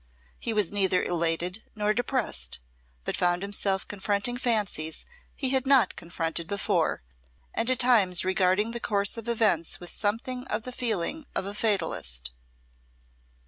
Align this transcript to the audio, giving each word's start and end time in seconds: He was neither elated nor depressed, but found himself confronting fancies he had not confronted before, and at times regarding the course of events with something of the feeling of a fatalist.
He 0.39 0.51
was 0.51 0.71
neither 0.71 1.03
elated 1.03 1.61
nor 1.75 1.93
depressed, 1.93 2.59
but 3.05 3.15
found 3.15 3.43
himself 3.43 3.87
confronting 3.87 4.35
fancies 4.35 5.05
he 5.35 5.49
had 5.51 5.67
not 5.67 5.95
confronted 5.95 6.47
before, 6.47 7.03
and 7.53 7.69
at 7.69 7.77
times 7.77 8.25
regarding 8.25 8.71
the 8.71 8.79
course 8.79 9.15
of 9.15 9.27
events 9.27 9.79
with 9.79 9.91
something 9.91 10.45
of 10.47 10.63
the 10.63 10.71
feeling 10.71 11.27
of 11.35 11.45
a 11.45 11.53
fatalist. 11.53 12.31